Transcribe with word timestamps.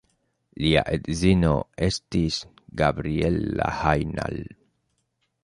Lia 0.63 0.81
edzino 0.95 1.51
estis 1.89 2.39
Gabriella 2.83 3.71
Hajnal. 3.83 4.43